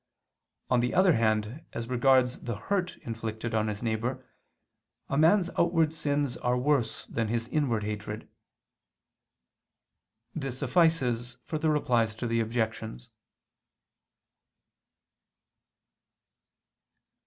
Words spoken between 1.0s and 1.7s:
hand,